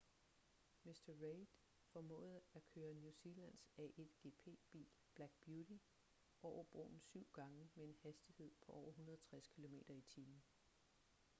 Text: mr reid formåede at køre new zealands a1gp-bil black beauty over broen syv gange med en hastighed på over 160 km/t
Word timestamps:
mr 0.85 1.09
reid 1.21 1.47
formåede 1.87 2.41
at 2.53 2.67
køre 2.67 2.93
new 2.93 3.11
zealands 3.11 3.71
a1gp-bil 3.79 4.87
black 5.15 5.33
beauty 5.45 5.77
over 6.41 6.63
broen 6.63 6.99
syv 6.99 7.27
gange 7.33 7.69
med 7.75 7.85
en 7.85 7.95
hastighed 8.01 8.51
på 8.65 8.71
over 8.71 8.89
160 8.89 9.47
km/t 9.47 10.15